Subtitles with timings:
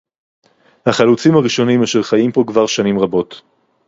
[0.85, 3.41] ה“חלוצים” הראשונים, אשר חיים פה כבר שנים רבות.